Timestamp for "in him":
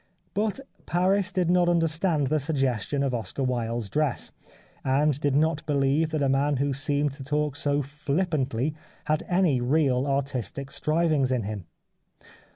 11.31-11.65